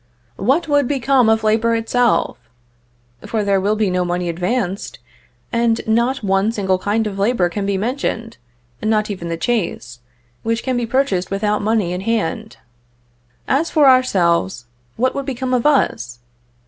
[0.37, 2.39] What would become of labor itself?
[3.23, 4.97] for there will be no money advanced,
[5.53, 8.37] and not one single kind of labor can be mentioned,
[8.81, 9.99] not even the chase,
[10.41, 12.57] which can be pursued without money in hand.
[13.47, 16.17] And, as for ourselves, what would become of us?